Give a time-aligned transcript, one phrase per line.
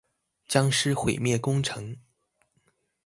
[0.47, 1.95] 殭屍毀滅工程